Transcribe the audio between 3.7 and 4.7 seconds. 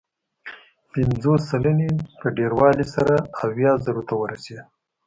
زرو ته ورسېد.